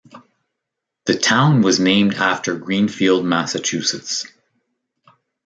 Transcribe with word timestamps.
The 1.05 1.13
town 1.13 1.61
was 1.61 1.79
named 1.79 2.15
after 2.15 2.55
Greenfield, 2.55 3.23
Massachusetts. 3.23 4.25